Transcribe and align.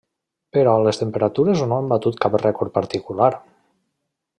Però 0.55 0.71
les 0.87 0.99
temperatures 1.01 1.63
no 1.73 1.77
han 1.79 1.93
batut 1.95 2.19
cap 2.25 2.41
rècord 2.47 2.77
particular. 2.79 3.33